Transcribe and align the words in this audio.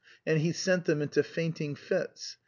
And 0.25 0.39
he 0.41 0.51
sent 0.51 0.85
them 0.85 0.99
into 1.03 1.21
fainting 1.21 1.75
fits.... 1.75 2.37